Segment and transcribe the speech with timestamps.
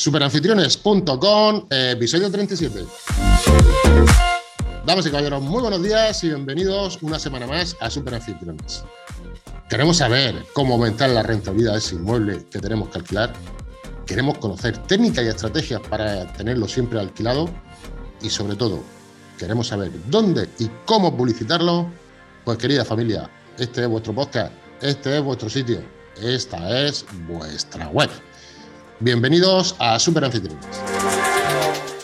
[0.00, 2.86] Superanfitriones.com, episodio 37.
[4.86, 8.82] Damas y caballeros, muy buenos días y bienvenidos una semana más a Superanfitriones.
[9.68, 13.34] Queremos saber cómo aumentar la rentabilidad de ese inmueble que tenemos que alquilar.
[14.06, 17.50] Queremos conocer técnicas y estrategias para tenerlo siempre alquilado.
[18.22, 18.82] Y sobre todo,
[19.38, 21.90] queremos saber dónde y cómo publicitarlo.
[22.46, 25.82] Pues querida familia, este es vuestro podcast, este es vuestro sitio,
[26.22, 28.08] esta es vuestra web.
[29.02, 30.62] Bienvenidos a Super Anfitriones.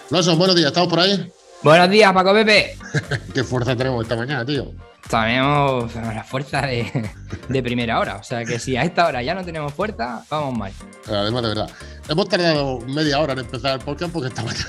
[0.09, 1.31] Lawson, buenos días, ¿estamos por ahí?
[1.63, 2.75] Buenos días, Paco Pepe.
[3.35, 4.73] ¿Qué fuerza tenemos esta mañana, tío?
[5.07, 7.11] Tenemos la fuerza de,
[7.51, 8.17] de, primera hora.
[8.17, 10.73] O sea que si a esta hora ya no tenemos fuerza, vamos mal.
[11.07, 11.71] Además, de verdad.
[12.09, 14.67] Hemos tardado media hora en empezar el podcast porque esta mañana.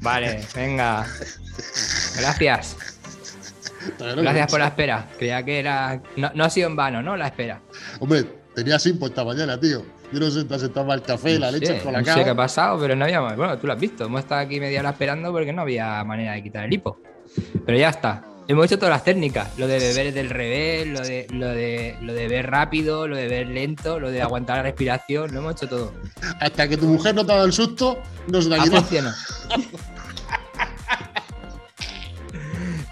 [0.00, 1.06] Vale, venga.
[2.18, 2.76] Gracias.
[3.96, 5.08] Gracias por la espera.
[5.18, 6.02] Creía que era.
[6.16, 7.16] No, no, ha sido en vano, ¿no?
[7.16, 7.60] La espera.
[8.00, 8.24] Hombre,
[8.56, 9.99] tenía simpo esta mañana, tío.
[10.12, 12.30] Yo no sé, te has sentado el café, la leche con la No sé qué
[12.30, 13.20] ha pasado, pero no había.
[13.20, 14.04] Bueno, tú lo has visto.
[14.04, 17.00] Hemos estado aquí media hora esperando porque no había manera de quitar el hipo.
[17.64, 18.24] Pero ya está.
[18.48, 22.12] Hemos hecho todas las técnicas, lo de beber del revés, lo de, lo de, lo
[22.12, 25.68] de ver rápido, lo de ver lento, lo de aguantar la respiración, lo hemos hecho
[25.68, 25.92] todo.
[26.40, 29.14] Hasta que tu mujer no te ha dado el susto, no se la Ha.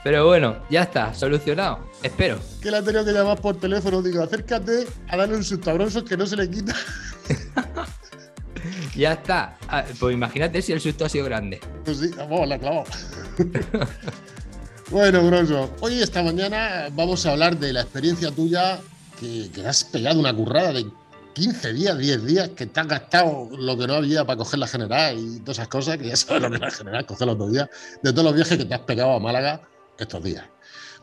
[0.05, 1.81] Pero bueno, ya está, solucionado.
[2.03, 2.39] Espero.
[2.62, 4.00] Que la he tenido que llamar por teléfono.
[4.00, 6.75] Digo, acércate a darle un susto a Bronson que no se le quita.
[8.99, 9.57] Ya está.
[9.69, 11.61] Ah, Pues imagínate si el susto ha sido grande.
[11.85, 12.85] Pues sí, vamos, la clavado.
[14.91, 18.81] bueno, Bronson, hoy esta mañana vamos a hablar de la experiencia tuya
[19.21, 20.87] que, que has pegado una currada de
[21.35, 24.67] 15 días, 10 días, que te has gastado lo que no había para coger la
[24.67, 27.39] general y todas esas cosas, que ya sabes lo que es la general, coger los
[27.39, 27.69] dos días,
[28.03, 29.62] de todos los viajes que te has pegado a Málaga
[29.99, 30.45] estos días.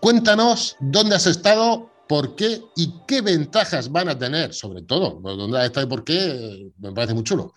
[0.02, 5.58] Cuéntanos dónde has estado, por qué y qué ventajas van a tener, sobre todo, dónde
[5.58, 7.54] has estado y por qué, me parece muy chulo,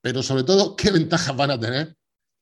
[0.00, 1.94] pero sobre todo, qué ventajas van a tener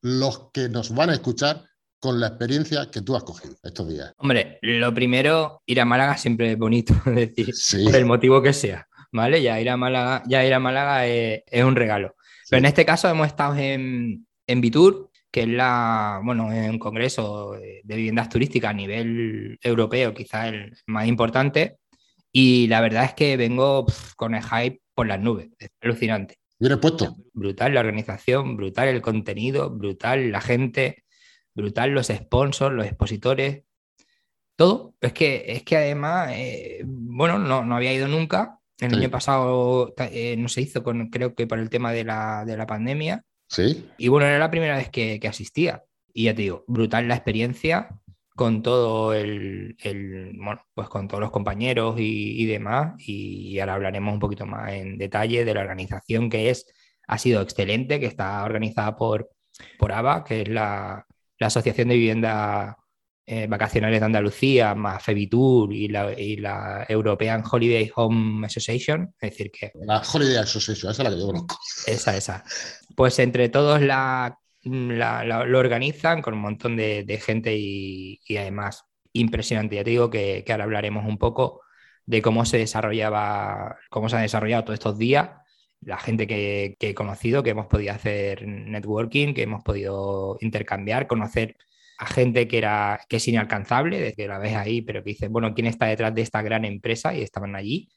[0.02, 1.64] los que nos van a escuchar
[2.00, 4.12] con la experiencia que tú has cogido estos días.
[4.18, 7.84] Hombre, lo primero, ir a Málaga siempre es bonito, es decir, Sí.
[7.84, 9.42] por el motivo que sea, ¿vale?
[9.42, 12.14] Ya ir a Málaga, ya ir a Málaga es, es un regalo.
[12.48, 16.78] Pero en este caso hemos estado en, en Bitur, que es la, bueno, es un
[16.78, 21.78] congreso de viviendas turísticas a nivel europeo, quizás el más importante.
[22.32, 23.84] Y la verdad es que vengo
[24.16, 26.38] con el hype por las nubes, es alucinante.
[26.80, 27.16] Puesto.
[27.32, 31.04] Brutal la organización, brutal el contenido, brutal la gente,
[31.54, 33.62] brutal los sponsors, los expositores,
[34.56, 34.94] todo.
[35.00, 38.58] Es que, es que además, eh, bueno, no, no había ido nunca.
[38.80, 38.96] El Sí.
[38.96, 42.56] año pasado eh, no se hizo, con, creo que por el tema de la, de
[42.56, 43.24] la pandemia.
[43.48, 43.88] Sí.
[43.98, 45.84] Y bueno, era la primera vez que, que asistía.
[46.12, 47.88] Y ya te digo, brutal la experiencia
[48.38, 52.94] con todo el, el- bueno, pues con todos los compañeros y, y demás.
[52.98, 56.66] Y ahora hablaremos un poquito más en detalle de la organización que es,
[57.08, 59.28] ha sido excelente, que está organizada por,
[59.78, 61.04] por ABA, que es la,
[61.38, 62.76] la Asociación de Vivienda
[63.26, 69.14] eh, Vacacionales de Andalucía, más Febitur y la, y la European Holiday Home Association.
[69.20, 71.58] Es decir, que La Holiday Association, esa es la que yo conozco.
[71.86, 72.44] esa, esa.
[72.96, 74.38] Pues entre todos la,
[74.98, 79.76] la- la- lo organizan con un montón de, de gente y, y además impresionante.
[79.76, 81.62] Ya te digo que, que ahora hablaremos un poco
[82.06, 85.30] de cómo se desarrollaba, cómo se ha desarrollado todos estos días,
[85.80, 91.06] la gente que, que he conocido, que hemos podido hacer networking, que hemos podido intercambiar,
[91.06, 91.56] conocer
[91.98, 95.30] a gente que era que es inalcanzable, de que la ves ahí, pero que dices,
[95.30, 97.14] bueno, ¿quién está detrás de esta gran empresa?
[97.14, 97.88] Y estaban allí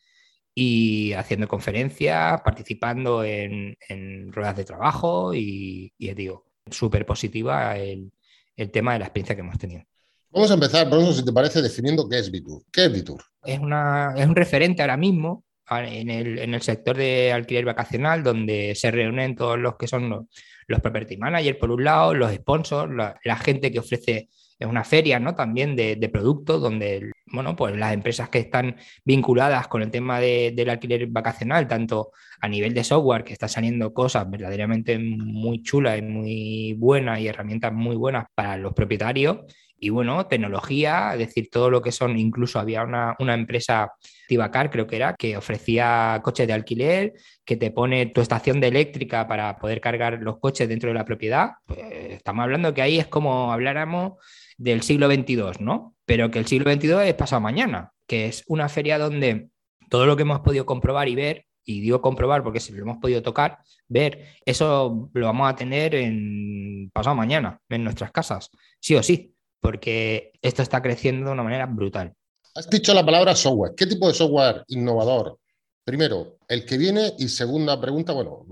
[0.53, 8.11] y haciendo conferencias, participando en, en ruedas de trabajo y, y digo, súper positiva el,
[8.55, 9.83] el tema de la experiencia que hemos tenido.
[10.29, 12.63] Vamos a empezar, Bronson, si te parece, definiendo qué es Bitur.
[12.71, 13.21] ¿Qué es Bitur?
[13.43, 18.23] Es, una, es un referente ahora mismo en el, en el sector de alquiler vacacional,
[18.23, 20.25] donde se reúnen todos los que son los,
[20.67, 24.29] los property managers, por un lado, los sponsors, la, la gente que ofrece
[24.59, 25.35] es una feria ¿no?
[25.35, 28.75] también de, de productos, donde bueno, pues las empresas que están
[29.05, 33.49] vinculadas con el tema de- del alquiler vacacional, tanto a nivel de software, que están
[33.49, 39.39] saliendo cosas verdaderamente muy chulas y muy buenas y herramientas muy buenas para los propietarios,
[39.83, 43.91] y bueno, tecnología, es decir, todo lo que son, incluso había una, una empresa,
[44.27, 47.13] Tibacar creo que era, que ofrecía coches de alquiler,
[47.43, 51.03] que te pone tu estación de eléctrica para poder cargar los coches dentro de la
[51.03, 51.53] propiedad.
[51.65, 51.79] Pues,
[52.11, 54.13] estamos hablando que ahí es como habláramos
[54.61, 55.95] del siglo XXII, ¿no?
[56.05, 59.49] Pero que el siglo XXII es pasado mañana, que es una feria donde
[59.89, 62.97] todo lo que hemos podido comprobar y ver, y digo comprobar porque si lo hemos
[62.97, 68.95] podido tocar, ver, eso lo vamos a tener en pasado mañana, en nuestras casas, sí
[68.95, 72.13] o sí, porque esto está creciendo de una manera brutal.
[72.53, 73.73] Has dicho la palabra software.
[73.75, 75.39] ¿Qué tipo de software innovador?
[75.83, 78.45] Primero, el que viene y segunda pregunta, bueno,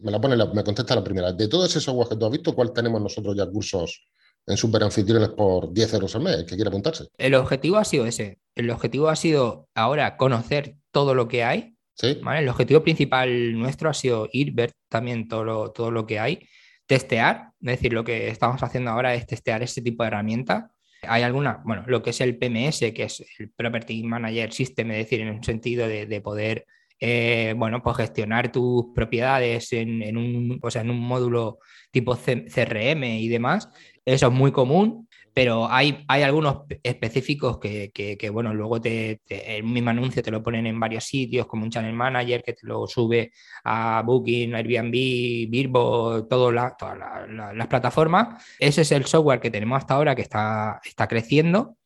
[0.00, 1.32] Me la pone, me contesta la primera.
[1.32, 4.06] De todos esos software que tú has visto, ¿cuál tenemos nosotros ya cursos
[4.46, 6.44] en super anfitriones por 10 euros al mes?
[6.44, 7.04] que quiere apuntarse.
[7.18, 8.38] El objetivo ha sido ese.
[8.54, 11.76] El objetivo ha sido ahora conocer todo lo que hay.
[11.94, 12.20] ¿Sí?
[12.36, 16.46] El objetivo principal nuestro ha sido ir, ver también todo lo, todo lo que hay,
[16.86, 17.52] testear.
[17.60, 20.70] Es decir, lo que estamos haciendo ahora es testear este tipo de herramienta.
[21.02, 24.98] Hay alguna, bueno, lo que es el PMS, que es el Property Manager System, es
[24.98, 26.66] decir, en un sentido de, de poder
[27.00, 31.58] eh, bueno, pues gestionar tus propiedades en, un, o sea, en un módulo
[31.90, 33.68] tipo CRM y demás.
[34.04, 39.90] Eso es muy común, pero hay, hay algunos específicos que, bueno, luego te, el mismo
[39.90, 43.32] anuncio te lo ponen en varios sitios, como un channel manager que te lo sube
[43.64, 48.42] a Booking, Airbnb, Birbo, todas las plataformas.
[48.58, 51.76] Ese es el software que tenemos hasta ahora que está, está creciendo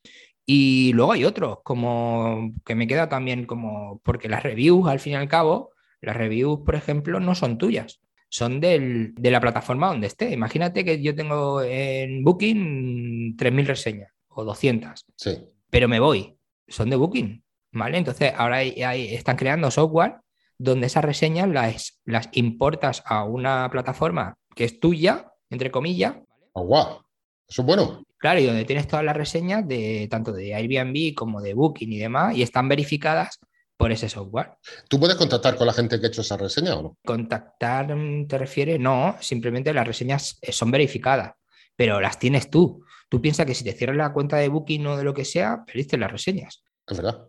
[0.47, 5.13] y luego hay otros, como que me queda también como, porque las reviews, al fin
[5.13, 5.71] y al cabo,
[6.01, 10.33] las reviews, por ejemplo, no son tuyas, son del, de la plataforma donde esté.
[10.33, 15.39] Imagínate que yo tengo en Booking 3.000 reseñas o 200, sí.
[15.69, 16.37] pero me voy,
[16.69, 17.99] son de Booking, ¿vale?
[17.99, 20.17] Entonces ahora hay, están creando software
[20.59, 26.17] donde esas reseñas las, las importas a una plataforma que es tuya, entre comillas.
[26.53, 27.03] Oh, wow.
[27.49, 28.05] Eso es bueno.
[28.21, 31.99] Claro, y donde tienes todas las reseñas de tanto de Airbnb como de Booking y
[31.99, 33.41] demás, y están verificadas
[33.79, 34.59] por ese software.
[34.91, 36.99] ¿Tú puedes contactar con la gente que ha hecho esa reseña o no?
[37.03, 37.97] Contactar,
[38.29, 38.79] ¿te refieres?
[38.79, 41.33] No, simplemente las reseñas eh, son verificadas,
[41.75, 42.85] pero las tienes tú.
[43.09, 45.65] Tú piensas que si te cierras la cuenta de Booking o de lo que sea,
[45.65, 46.63] perdiste las reseñas.
[46.87, 47.27] Es verdad.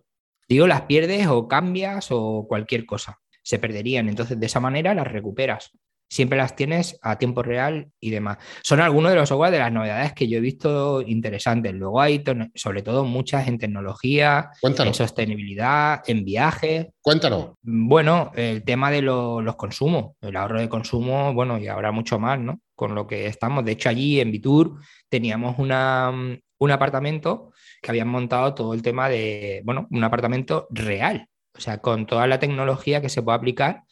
[0.50, 3.22] Digo, las pierdes o cambias o cualquier cosa.
[3.42, 4.10] Se perderían.
[4.10, 5.72] Entonces, de esa manera las recuperas
[6.12, 8.38] siempre las tienes a tiempo real y demás.
[8.64, 11.74] Son algunos de los software de las novedades que yo he visto interesantes.
[11.74, 12.22] Luego hay
[12.54, 16.88] sobre todo muchas en tecnología, en sostenibilidad, en viajes.
[17.02, 17.52] Cuéntanos.
[17.62, 22.38] Bueno, el tema de los consumos, el ahorro de consumo, bueno, y habrá mucho más,
[22.38, 22.60] ¿no?
[22.76, 23.64] Con lo que estamos.
[23.64, 29.08] De hecho, allí en Vitur teníamos una, un apartamento que habían montado todo el tema
[29.08, 33.84] de, bueno, un apartamento real, o sea, con toda la tecnología que se puede aplicar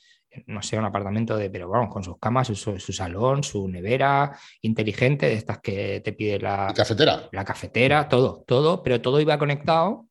[0.48, 5.28] no sé, un apartamento de, pero vamos, con sus camas, su, salón, su nevera inteligente,
[5.28, 7.30] de estas que te pide la cafetera.
[7.32, 10.08] La cafetera, todo, todo, pero todo iba conectado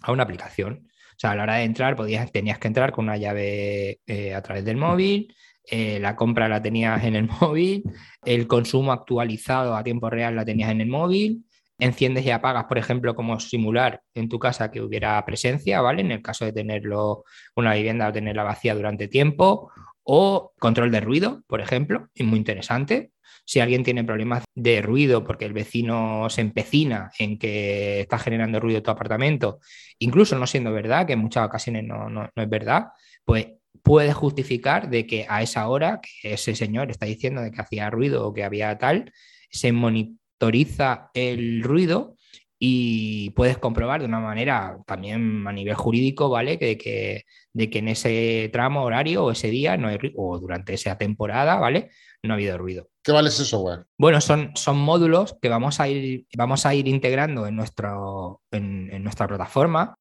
[0.00, 0.88] a una aplicación.
[0.88, 4.34] O sea, a la hora de entrar podías, tenías que entrar con una llave eh,
[4.34, 5.34] a través del móvil,
[5.70, 7.84] eh, la compra la tenías en el móvil,
[8.24, 11.44] el consumo actualizado a tiempo real la tenías en el móvil,
[11.78, 16.02] enciendes y apagas, por ejemplo, como simular en tu casa que hubiera presencia, ¿vale?
[16.02, 17.24] En el caso de tenerlo
[17.56, 19.70] una vivienda o tenerla vacía durante tiempo,
[20.04, 23.12] o control de ruido, por ejemplo, y muy interesante.
[23.44, 28.60] Si alguien tiene problemas de ruido porque el vecino se empecina en que está generando
[28.60, 29.58] ruido tu apartamento,
[29.98, 32.88] incluso no siendo verdad, que en muchas ocasiones no, no, no es verdad,
[33.24, 33.48] pues
[33.82, 37.90] puede justificar de que a esa hora que ese señor está diciendo de que hacía
[37.90, 39.12] ruido o que había tal,
[39.50, 42.16] se monitora autoriza el ruido
[42.58, 46.58] y puedes comprobar de una manera también a nivel jurídico, ¿vale?
[46.58, 50.74] Que, que, de que en ese tramo horario o ese día no hay, o durante
[50.74, 51.90] esa temporada, ¿vale?
[52.22, 52.88] No ha habido ruido.
[53.02, 53.84] ¿Qué vale ese software?
[53.98, 59.02] Bueno, son, son módulos que vamos a ir, vamos a ir integrando en, nuestro, en,
[59.02, 59.96] nuestra plataforma.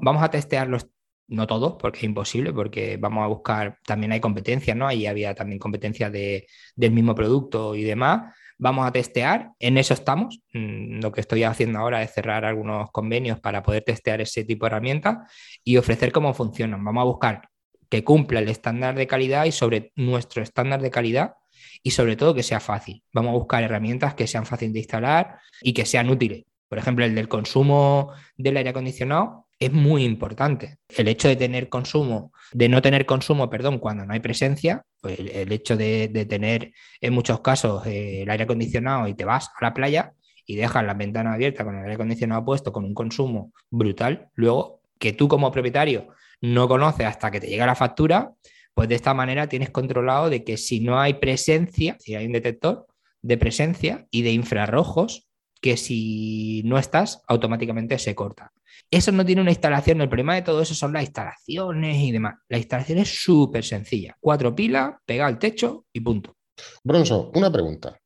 [0.00, 0.86] Vamos a testearlos
[1.26, 4.88] no todos, porque es imposible, porque vamos a buscar, también hay competencias, ¿no?
[4.88, 9.94] Ahí había también competencias de, del mismo producto y demás, Vamos a testear, en eso
[9.94, 10.38] estamos.
[10.52, 14.66] Mm, lo que estoy haciendo ahora es cerrar algunos convenios para poder testear ese tipo
[14.66, 15.16] de herramientas
[15.64, 16.84] y ofrecer cómo funcionan.
[16.84, 17.48] Vamos a buscar
[17.88, 21.36] que cumpla el estándar de calidad y sobre nuestro estándar de calidad
[21.82, 23.02] y sobre todo que sea fácil.
[23.14, 26.44] Vamos a buscar herramientas que sean fáciles de instalar y que sean útiles.
[26.70, 30.78] Por ejemplo, el del consumo del aire acondicionado es muy importante.
[30.96, 35.18] El hecho de tener consumo, de no tener consumo, perdón, cuando no hay presencia, pues
[35.18, 39.64] el, hecho de, tener en muchos casos eh, el aire acondicionado y te vas a
[39.64, 40.12] la playa
[40.46, 44.80] y dejas la ventana abierta con el aire acondicionado puesto con un consumo brutal, luego
[45.00, 46.06] que tú como propietario
[46.40, 48.32] no conoces hasta que te llega la factura,
[48.74, 52.32] pues de esta manera tienes controlado de que si no hay presencia, si hay un
[52.32, 52.86] detector
[53.22, 55.29] de presencia y de infrarrojos,
[55.60, 58.52] que si no estás, automáticamente se corta.
[58.90, 62.36] Eso no tiene una instalación, el problema de todo eso son las instalaciones y demás.
[62.48, 64.16] La instalación es súper sencilla.
[64.18, 66.36] Cuatro pilas, pega al techo y punto.
[66.82, 67.98] Bronzo, una pregunta.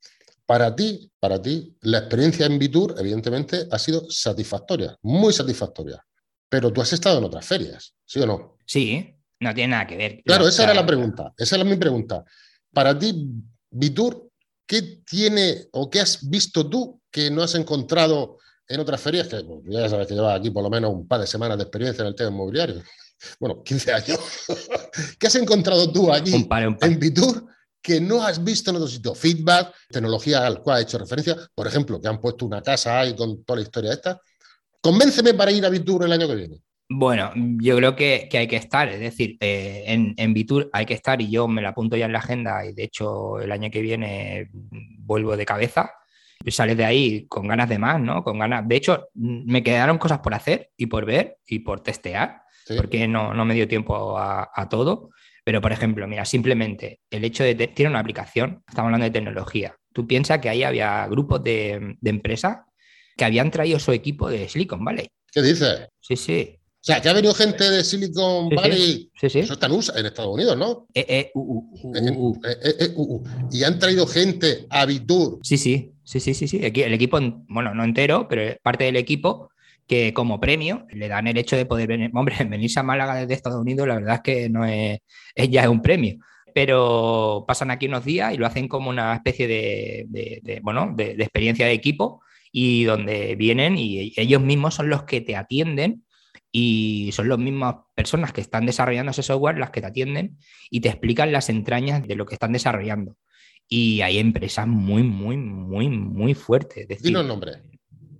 [0.47, 6.05] Para ti, para ti, la experiencia en Bitur, evidentemente, ha sido satisfactoria, muy satisfactoria.
[6.51, 8.59] Pero tú has estado en otras ferias, ¿sí o no?
[8.67, 10.23] Sí, no tiene nada que ver.
[10.25, 11.33] Claro, esa era la pregunta.
[11.37, 12.25] Esa era mi pregunta.
[12.73, 13.27] Para ti,
[13.71, 14.24] Bitur,
[14.67, 19.29] ¿qué tiene o qué has visto tú que no has encontrado en otras ferias?
[19.29, 21.65] Que pues, ya sabes que llevas aquí por lo menos un par de semanas de
[21.65, 22.83] experiencia en el tema inmobiliario.
[23.41, 24.21] bueno, 15 años.
[25.19, 26.47] ¿Qué has encontrado tú allí
[26.81, 27.47] en Bitur
[27.83, 29.15] que no has visto en otro sitio?
[29.15, 33.15] Feedback, tecnología al cual ha hecho referencia, por ejemplo, que han puesto una casa ahí
[33.15, 34.21] con toda la historia esta.
[34.81, 36.63] Convénceme para ir a Bitur el año que viene.
[36.89, 40.95] Bueno, yo creo que, hay que estar, es decir, eh, en, en Bitur hay que
[40.95, 43.71] estar y yo me la apunto ya en la agenda y de hecho el año
[43.71, 45.91] que viene vuelvo de cabeza.
[46.47, 48.23] Sales de ahí con ganas de más, ¿no?
[48.23, 48.69] Con ganas.
[48.69, 52.43] De hecho, me quedaron cosas por hacer y por ver y por testear,
[52.77, 55.09] porque no, me dio tiempo a, todo.
[55.43, 59.75] Pero, por ejemplo, mira, simplemente el hecho de tiene una aplicación, estamos hablando de tecnología.
[59.95, 62.59] Tú piensas que ahí había grupos de, de empresas
[63.17, 65.09] que habían traído su equipo de Silicon Valley.
[65.33, 65.89] ¿Qué dices?
[66.01, 66.59] Sí, sí.
[66.85, 69.11] O sea, que ha venido gente de Silicon Valley.
[69.19, 69.39] Sí, sí.
[69.39, 70.87] Eso está en, Estados Unidos, ¿no?
[73.51, 75.39] y han traído gente a Bitur.
[75.43, 76.61] Sí, sí, sí, sí, sí, sí.
[76.63, 79.49] El equipo, bueno, no entero, pero parte del equipo
[79.87, 83.33] que como premio le dan el hecho de poder venir, hombre, venirse a Málaga desde
[83.33, 85.01] Estados Unidos, la verdad es que no es,
[85.49, 86.19] ya es un premio.
[86.55, 91.65] Pero pasan aquí unos días y lo hacen como una especie de, bueno, de experiencia
[91.65, 92.21] de equipo
[92.53, 96.04] y donde vienen y ellos mismos son los que te atienden
[96.57, 100.39] y son las mismas personas que están desarrollando ese software las que te atienden
[100.71, 103.17] y te explican las entrañas de lo que están desarrollando.
[103.69, 107.03] Y hay empresas muy, muy, muy, muy fuertes.
[107.03, 107.55] Dilo nombre.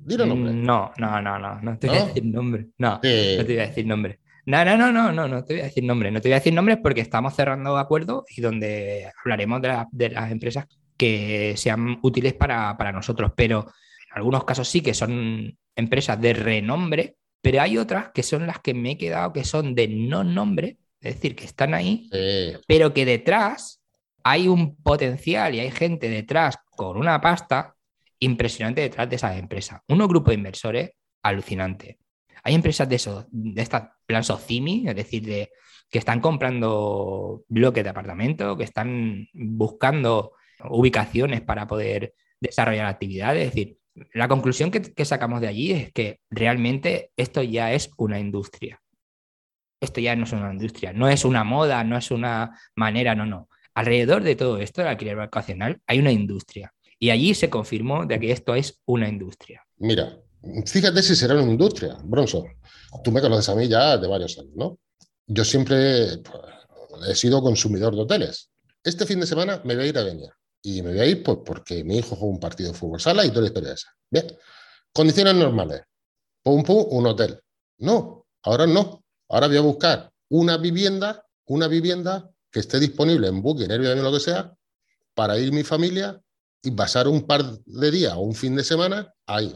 [0.01, 0.53] Dilo nombre.
[0.53, 2.67] No, no, no, no, no te voy a decir nombre.
[2.77, 4.19] No, no te voy a decir nombre.
[4.47, 6.11] No, no, no, no, no, no te voy a decir nombre.
[6.11, 9.63] No te voy a decir nombres porque estamos cerrando acuerdos y donde hablaremos
[9.93, 13.31] de, las empresas que sean útiles para, para nosotros.
[13.37, 18.47] Pero en algunos casos sí que son empresas de renombre pero hay otras que son
[18.47, 22.09] las que me he quedado, que son de no nombre, es decir, que están ahí,
[22.67, 23.83] pero que detrás
[24.25, 27.77] hay un potencial y hay gente detrás con una pasta
[28.19, 29.83] impresionante detrás de esas empresas.
[29.89, 30.91] Unos grupos de inversores
[31.23, 31.99] alucinante.
[32.43, 35.51] Hay empresas de eso, de esta plan Socimi, es decir, de,
[35.91, 40.33] que están comprando bloques de apartamento, que están buscando
[40.71, 43.49] ubicaciones para poder desarrollar actividades.
[43.49, 43.77] Es decir,
[44.13, 48.81] la conclusión que, sacamos de allí es que realmente esto ya es una industria.
[49.81, 53.27] Esto ya no es una industria, no es una moda, no es una manera, no,
[53.27, 53.49] no.
[53.75, 56.73] Alrededor de todo esto, del alquiler vacacional, hay una industria.
[56.99, 59.63] Y allí se confirmó de que esto es una industria.
[59.79, 60.17] Mira,
[60.67, 62.47] fíjate si será una industria, Bronson.
[63.03, 64.79] Tú me conoces a mí ya de varios años, ¿no?
[65.27, 68.51] Yo siempre pues, he sido consumidor de hoteles.
[68.83, 70.37] Este fin de semana me voy a ir a Denia.
[70.67, 73.25] Y me voy a ir pues, porque mi hijo juega un partido de fútbol sala
[73.25, 73.89] y toda la historia esa.
[74.11, 74.27] Bien.
[74.93, 75.83] Condiciones normales.
[76.43, 77.39] Pum, pum, un hotel.
[77.79, 79.05] No, ahora no.
[79.29, 84.13] Ahora voy a buscar una vivienda, una vivienda que esté disponible en Booking, Airbnb lo
[84.13, 84.55] que sea,
[85.13, 86.19] para ir mi familia
[86.63, 89.55] y pasar un par de días o un fin de semana ahí.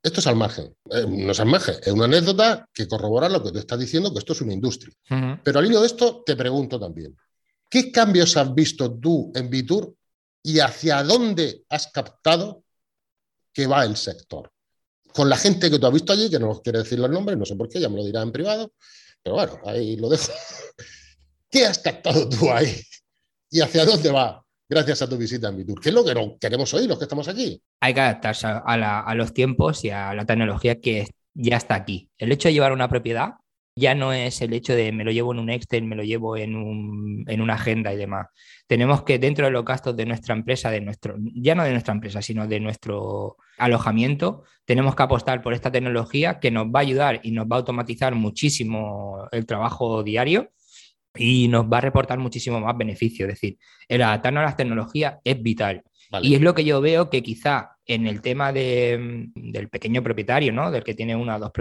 [0.00, 0.72] Esto es al margen.
[0.90, 4.12] Eh, no es al margen, es una anécdota que corrobora lo que tú estás diciendo,
[4.12, 4.94] que esto es una industria.
[5.42, 7.16] Pero al hilo de esto, te pregunto también,
[7.68, 9.97] ¿qué cambios has visto tú en Bitur
[10.42, 12.64] y hacia dónde has captado
[13.52, 14.50] que va el sector.
[15.12, 17.36] Con la gente que tú has visto allí, que no os quiere decir los nombres,
[17.36, 18.72] no sé por qué, ya me lo dirá en privado,
[19.22, 20.32] pero bueno, ahí lo dejo.
[21.50, 22.80] ¿Qué has captado tú ahí?
[23.50, 25.80] ¿Y hacia dónde va gracias a tu visita en Bitur?
[25.80, 27.60] ¿Qué es lo que no queremos oír los que estamos aquí?
[27.80, 32.10] Hay que adaptarse a, a los tiempos y a la tecnología que ya está aquí.
[32.18, 33.34] El hecho de llevar una propiedad
[33.78, 36.36] ya no es el hecho de me lo llevo en un Excel, me lo llevo
[36.36, 38.26] en, un, en una agenda y demás.
[38.66, 41.94] Tenemos que dentro de los gastos de nuestra empresa, de nuestro, ya no de nuestra
[41.94, 46.82] empresa, sino de nuestro alojamiento, tenemos que apostar por esta tecnología que nos va a
[46.82, 50.50] ayudar y nos va a automatizar muchísimo el trabajo diario
[51.14, 53.26] y nos va a reportar muchísimo más beneficio.
[53.26, 53.58] Es decir,
[53.88, 55.82] el adaptarnos a las tecnologías es vital.
[56.22, 60.52] Y es lo que yo veo que quizá en el tema de, del pequeño propietario,
[60.52, 60.70] ¿no?
[60.70, 61.52] del que tiene una o dos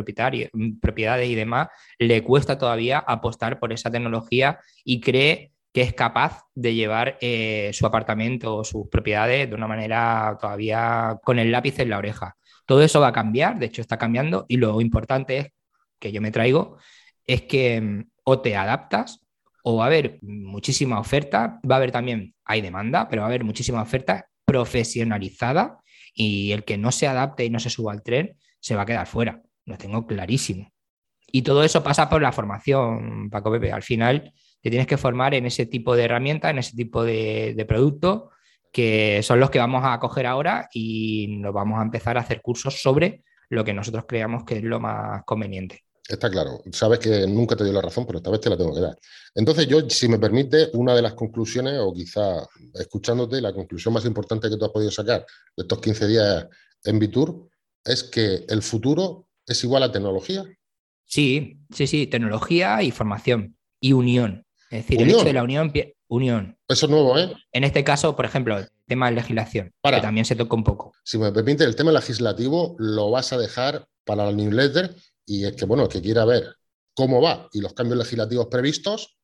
[0.54, 5.94] mm, propiedades y demás, le cuesta todavía apostar por esa tecnología y cree que es
[5.94, 11.51] capaz de llevar eh, su apartamento o sus propiedades de una manera todavía con el
[11.51, 12.36] lápiz en la oreja.
[12.66, 15.48] Todo eso va a cambiar, de hecho está cambiando y lo importante es
[16.00, 16.77] que yo me traigo
[17.25, 19.22] es que mm, o te adaptas
[19.63, 23.30] o va a haber muchísima oferta, va a haber también, hay demanda, pero va a
[23.30, 28.01] haber muchísima oferta profesionalizada y el que no se adapte y no se suba al
[28.01, 29.44] tren se va a quedar fuera.
[29.66, 30.72] Lo tengo clarísimo.
[31.30, 33.74] Y todo eso pasa por la formación, Paco Pepe.
[33.74, 37.54] Al final te tienes que formar en ese tipo de herramientas, en ese tipo de,
[37.56, 38.30] de productos
[38.72, 42.42] que son los que vamos a coger ahora y nos vamos a empezar a hacer
[42.42, 45.84] cursos sobre lo que nosotros creamos que es lo más conveniente.
[46.07, 46.61] Está claro.
[46.71, 48.97] Sabes que nunca te doy la razón, pero esta vez te la tengo que dar.
[49.35, 54.05] Entonces, yo, si me permite, una de las conclusiones, o quizá escuchándote, la conclusión más
[54.05, 56.47] importante que tú has podido sacar de estos 15 días
[56.85, 57.49] en Bitur,
[57.83, 60.45] es que el futuro es igual a tecnología
[61.07, 64.45] Sí, sí, sí, tecnología y formación y unión.
[64.69, 65.71] Es decir, el hecho de la unión,
[66.09, 66.57] unión.
[66.67, 67.33] Eso es nuevo, ¿eh?
[67.53, 70.93] En este caso, por ejemplo, el tema de legislación, que también se toca un poco.
[71.05, 74.93] Si me permite, el tema legislativo lo vas a dejar para la newsletter
[75.27, 76.55] y es que, bueno, el que quiera ver
[76.96, 79.19] cómo va y los cambios legislativos previstos,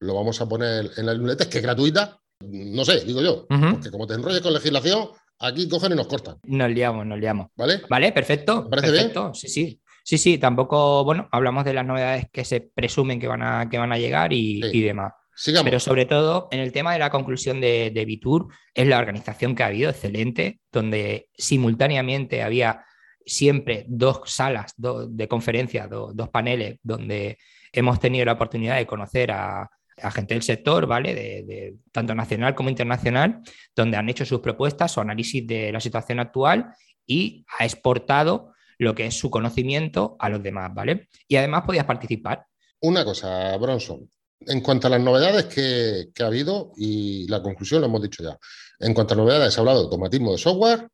[0.00, 3.90] lo vamos a poner en la newsletter, que es gratuita, no sé, digo yo, porque
[3.90, 5.08] como te enrolles con legislación,
[5.38, 6.36] aquí cogen y nos cortan.
[6.42, 7.46] Nos liamos, nos liamos.
[7.56, 7.82] ¿Vale?
[7.88, 8.68] Vale, perfecto.
[8.68, 9.32] parece perfecto.
[9.32, 9.80] Sí, sí.
[10.02, 13.78] Sí, sí, tampoco, bueno, hablamos de las novedades que se presumen que van a, que
[13.78, 15.14] van a llegar y, demás.
[15.34, 15.64] Sigamos.
[15.64, 19.54] Pero sobre todo en el tema de la conclusión de, de Bitur, es la organización
[19.54, 22.84] que ha habido, excelente, donde simultáneamente había
[23.24, 27.38] siempre dos salas de conferencia, dos paneles, donde
[27.72, 29.70] hemos tenido la oportunidad de conocer a,
[30.12, 31.14] gente del sector, ¿vale?
[31.14, 33.40] De, tanto nacional como internacional,
[33.76, 36.74] donde han hecho sus propuestas, su análisis de la situación actual
[37.06, 41.08] y ha exportado lo que es su conocimiento a los demás, ¿vale?
[41.28, 42.44] Y además podías participar.
[42.80, 44.08] Una cosa, Bronson,
[44.40, 48.36] en cuanto a las novedades que, ha habido y la conclusión lo hemos dicho ya.
[48.80, 50.88] En cuanto a novedades, has hablado de automatismo de software,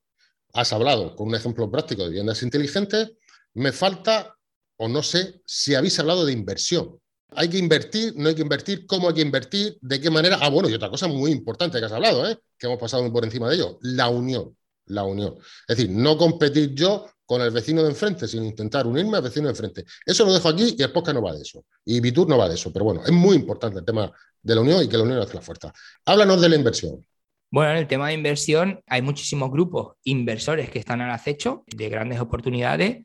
[0.52, 3.12] has hablado con un ejemplo práctico de viviendas inteligentes.
[3.54, 4.36] Me falta,
[4.76, 6.98] o no sé, si habéis hablado de inversión.
[7.32, 10.38] Hay que invertir, no hay que invertir, cómo hay que invertir, de qué manera.
[10.40, 12.38] Ah, bueno, y otra cosa muy importante que has hablado, ¿eh?
[12.58, 14.56] que hemos pasado por encima de ello, la unión.
[14.86, 15.36] La unión.
[15.68, 19.44] Es decir, no competir yo con el vecino de enfrente, sino intentar unirme al vecino
[19.46, 19.84] de enfrente.
[20.04, 21.64] Eso lo dejo aquí y el podcast no va de eso.
[21.84, 22.72] Y Bitur no va de eso.
[22.72, 24.10] Pero bueno, es muy importante el tema
[24.42, 25.72] de la unión y que la unión hace la fuerza.
[26.06, 27.06] Háblanos de la inversión.
[27.50, 31.88] Bueno, en el tema de inversión hay muchísimos grupos inversores que están al acecho de
[31.88, 33.04] grandes oportunidades.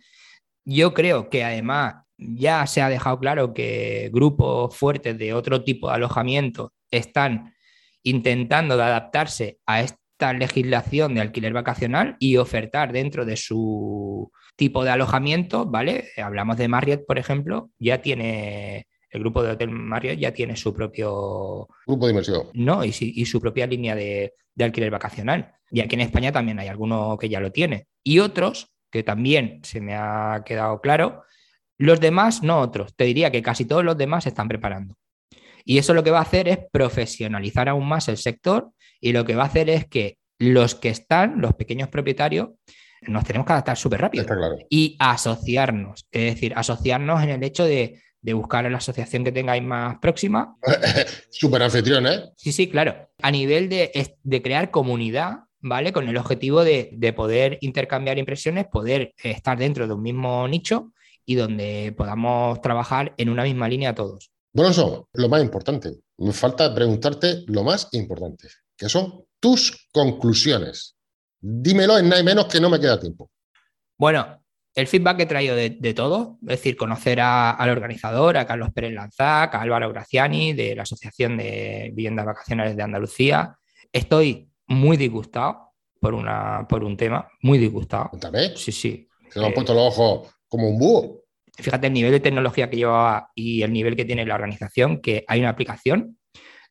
[0.63, 5.89] Yo creo que además ya se ha dejado claro que grupos fuertes de otro tipo
[5.89, 7.55] de alojamiento están
[8.03, 14.91] intentando adaptarse a esta legislación de alquiler vacacional y ofertar dentro de su tipo de
[14.91, 16.05] alojamiento, ¿vale?
[16.17, 20.73] Hablamos de Marriott, por ejemplo, ya tiene, el grupo de Hotel Marriott ya tiene su
[20.73, 21.67] propio...
[21.87, 22.47] Grupo de inversión.
[22.53, 25.53] No, y, y su propia línea de, de alquiler vacacional.
[25.71, 27.87] Y aquí en España también hay alguno que ya lo tiene.
[28.03, 31.23] Y otros, que también se me ha quedado claro,
[31.77, 32.95] los demás, no otros.
[32.95, 34.95] Te diría que casi todos los demás se están preparando.
[35.63, 39.25] Y eso lo que va a hacer es profesionalizar aún más el sector y lo
[39.25, 42.49] que va a hacer es que los que están, los pequeños propietarios,
[43.01, 44.25] nos tenemos que adaptar súper rápido
[44.69, 46.07] y asociarnos.
[46.11, 48.01] Es decir, asociarnos en el hecho de,
[48.33, 50.57] buscar a la asociación que tengáis más próxima.
[51.29, 52.31] súper anfitrión, ¿eh?
[52.37, 53.09] Sí, sí, claro.
[53.21, 53.91] A nivel de,
[54.23, 55.93] de crear comunidad, ¿vale?
[55.93, 60.93] Con el objetivo de, de, poder intercambiar impresiones, poder estar dentro de un mismo nicho
[61.25, 64.31] y donde podamos trabajar en una misma línea todos.
[64.53, 65.91] Bueno, eso, lo más importante.
[66.17, 70.95] Me falta preguntarte lo más importante, que son tus conclusiones.
[71.41, 73.29] Dímelo en nada menos que no me queda tiempo.
[73.97, 74.44] Bueno,
[74.75, 78.93] el feedback que he traído de, todo, es decir, conocer al organizador, a Carlos Pérez
[78.93, 83.57] Lanzac, a Álvaro Graciani, de la Asociación de Viviendas Vacacionales de Andalucía.
[83.91, 88.09] Estoy muy disgustado por, una, por un tema, muy disgustado.
[88.09, 88.57] Cuéntame.
[88.57, 89.07] Sí, sí.
[89.29, 91.21] Se me han puesto los ojos como un búho.
[91.57, 95.23] Fíjate el nivel de tecnología que llevaba y el nivel que tiene la organización, que
[95.25, 96.17] hay una aplicación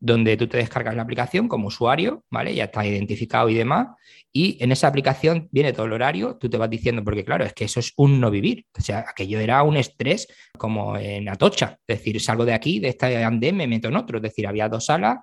[0.05, 2.55] donde tú te descargas la aplicación como usuario, ¿vale?
[2.55, 3.88] Ya está identificado y demás.
[4.35, 7.55] Y en esa aplicación viene todo el horario, tú te vas diciendo, porque claro, es
[7.55, 8.67] que eso es un no vivir.
[8.79, 11.79] O sea, aquello era un estrés como en Atocha.
[11.87, 14.19] Es decir, salgo de aquí, de esta andén, me meto en otro.
[14.19, 15.21] Es decir, había dos salas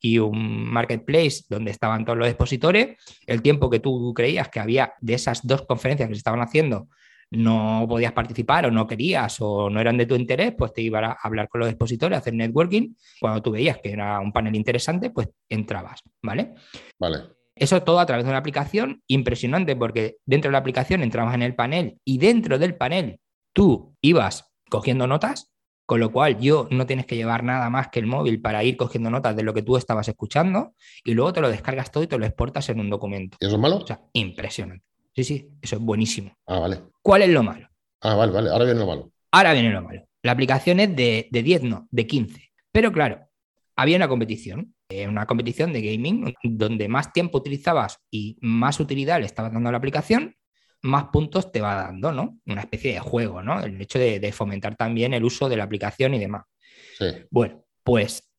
[0.00, 2.96] y un marketplace donde estaban todos los expositores.
[3.26, 6.88] El tiempo que tú creías que había de esas dos conferencias que se estaban haciendo,
[7.34, 11.00] no podías participar o no querías o no eran de tu interés, pues te iba
[11.00, 12.94] a hablar con los expositores, a hacer networking.
[13.20, 16.54] Cuando tú veías que era un panel interesante, pues entrabas, ¿vale?
[16.98, 17.18] Vale.
[17.56, 21.42] Eso todo a través de una aplicación impresionante porque dentro de la aplicación entrabas en
[21.42, 23.20] el panel y dentro del panel
[23.52, 25.52] tú ibas cogiendo notas,
[25.86, 28.76] con lo cual yo no tienes que llevar nada más que el móvil para ir
[28.76, 32.08] cogiendo notas de lo que tú estabas escuchando y luego te lo descargas todo y
[32.08, 33.36] te lo exportas en un documento.
[33.40, 33.76] ¿Y eso es malo?
[33.76, 34.84] O sea, impresionante.
[35.14, 36.36] Sí, sí, eso es buenísimo.
[36.46, 36.82] Ah, vale.
[37.02, 37.68] ¿Cuál es lo malo?
[38.00, 38.50] Ah, vale, vale.
[38.50, 39.12] Ahora viene lo malo.
[39.30, 40.06] Ahora viene lo malo.
[40.22, 42.50] La aplicación es de, de 10, no, de 15.
[42.72, 43.28] Pero claro,
[43.76, 49.20] había una competición, eh, una competición de gaming, donde más tiempo utilizabas y más utilidad
[49.20, 50.36] le estabas dando a la aplicación,
[50.82, 52.38] más puntos te va dando, ¿no?
[52.46, 53.60] Una especie de juego, ¿no?
[53.60, 56.44] El hecho de, fomentar también el uso de la aplicación y demás.
[56.98, 57.06] Sí.
[57.30, 58.30] Bueno, pues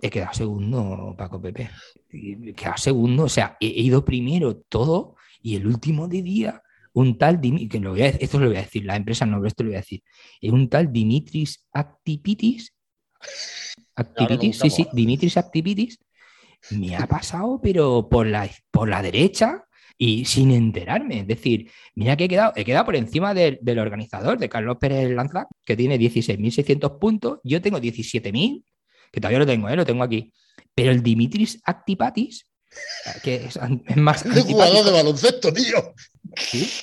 [0.00, 1.70] he quedado segundo, Paco Pepe.
[2.10, 7.18] He quedado segundo, o sea, he ido primero todo y el último de día, un
[7.18, 7.82] tal Dimitris,
[8.20, 10.02] esto lo voy a decir, la empresa no, pero esto lo voy a decir,
[10.42, 12.74] un tal Dimitris Actipitis,
[13.94, 15.98] Actipitis, sí, sí, Dimitris Actipitis,
[16.70, 19.64] me ha pasado, pero por la, por la derecha,
[19.98, 21.20] y sin enterarme.
[21.20, 25.10] Es decir, mira que he quedado, he quedado por encima del, organizador, de Carlos Pérez
[25.10, 27.40] Lanza, que tiene 16.600 puntos.
[27.42, 28.64] Yo tengo 17.000,
[29.12, 29.76] que todavía lo tengo, ¿eh?
[29.76, 30.32] lo tengo aquí.
[30.74, 32.47] Pero el Dimitris Actipatis,
[33.22, 33.58] que es,
[33.96, 34.24] más.
[34.24, 35.94] Es jugador de baloncesto, tío.
[36.36, 36.70] ¿Sí?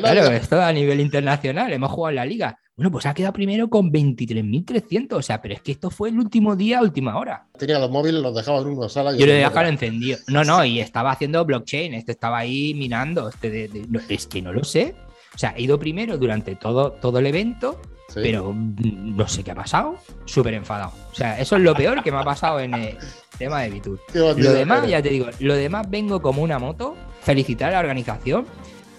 [0.00, 2.58] Claro, esto a nivel internacional, hemos jugado en la liga.
[2.74, 5.12] Bueno, pues ha quedado primero con 23.300.
[5.14, 7.46] O sea, pero es que esto fue el último día, última hora.
[7.58, 9.14] Tenía los móviles, los dejaba en una sala.
[9.14, 10.18] Yo lo dejaba encendido.
[10.28, 11.92] No, no, y estaba haciendo blockchain.
[11.94, 13.28] Este estaba ahí minando.
[13.28, 13.68] Este
[14.08, 14.94] es que no lo sé.
[15.34, 17.80] O sea, he ido primero durante todo, todo el evento,
[18.14, 19.98] pero no sé qué ha pasado.
[20.24, 20.92] Súper enfadado.
[21.10, 22.98] O sea, eso es lo peor que me ha pasado en el
[23.38, 24.00] tema de Bitur.
[24.12, 26.96] Lo demás, ya te digo, lo demás vengo como una moto.
[27.22, 28.46] Felicitar a la organización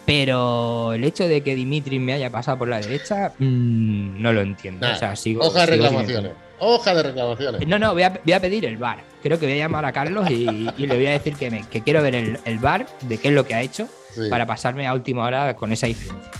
[0.09, 4.41] pero el hecho de que Dimitri me haya pasado por la derecha, mm, no lo
[4.41, 4.87] entiendo.
[4.91, 6.31] o sea, sigo, hoja de reclamaciones.
[6.57, 7.67] Hoja de reclamaciones.
[7.67, 9.03] No, no, voy a, pedir el bar.
[9.21, 10.45] Creo que voy a llamar a Carlos y,
[10.77, 13.45] le voy a decir que, me, que quiero ver el, bar de qué es lo
[13.45, 13.87] que ha hecho
[14.31, 16.31] para pasarme a última hora con esa diferencia.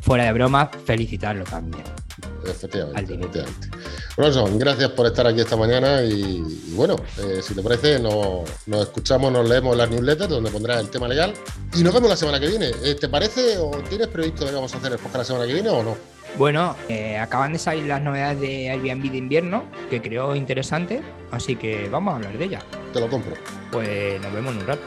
[0.00, 1.84] Fuera de broma, felicitarlo también.
[2.44, 4.58] Efectivamente, efectivamente.
[4.58, 6.42] gracias por estar aquí esta mañana y,
[6.74, 8.48] bueno, eh, si te parece, nos,
[8.80, 11.34] escuchamos, nos leemos las newsletters donde pondrás el tema legal
[11.74, 12.70] y nos vemos la semana que viene.
[12.82, 15.54] Eh, ¿Te parece o tienes previsto que vamos a hacer el podcast la semana que
[15.54, 15.96] viene o no?
[16.38, 21.56] Bueno, eh, acaban de salir las novedades de Airbnb de invierno, que creo interesante, así
[21.56, 22.64] que vamos a hablar de ellas.
[22.92, 23.34] Te lo compro.
[23.70, 24.82] Pues nos vemos en un rato.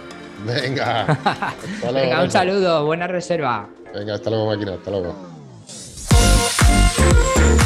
[0.45, 1.05] Venga.
[1.93, 3.69] Venga, un saludo, buena reserva.
[3.93, 5.34] Venga, hasta luego, máquina, hasta luego.
[7.15, 7.64] Thank you.